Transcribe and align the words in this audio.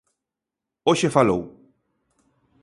Hoxe 0.87 1.07
falou. 1.17 1.41